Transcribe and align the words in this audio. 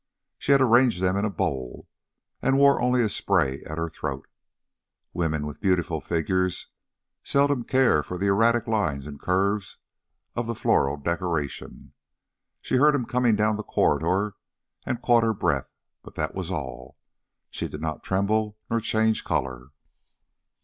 She 0.39 0.51
had 0.51 0.61
arranged 0.61 0.99
them 0.99 1.15
in 1.15 1.25
a 1.25 1.29
bowl, 1.29 1.87
and 2.41 2.57
wore 2.57 2.81
only 2.81 3.03
a 3.03 3.07
spray 3.07 3.61
at 3.65 3.77
her 3.77 3.87
throat. 3.87 4.27
Women 5.13 5.45
with 5.45 5.61
beautiful 5.61 6.01
figures 6.01 6.71
seldom 7.23 7.63
care 7.65 8.01
for 8.01 8.17
the 8.17 8.25
erratic 8.25 8.65
lines 8.65 9.05
and 9.05 9.19
curves 9.21 9.77
of 10.35 10.47
the 10.47 10.55
floral 10.55 10.97
decoration. 10.97 11.93
She 12.61 12.77
heard 12.77 12.95
him 12.95 13.05
coming 13.05 13.35
down 13.35 13.57
the 13.57 13.63
corridor 13.63 14.37
and 14.87 15.03
caught 15.03 15.21
her 15.21 15.35
breath, 15.35 15.69
but 16.01 16.15
that 16.15 16.33
was 16.33 16.49
all. 16.49 16.97
She 17.51 17.67
did 17.67 17.79
not 17.81 18.01
tremble 18.01 18.57
nor 18.71 18.81
change 18.81 19.23
colour. 19.23 19.67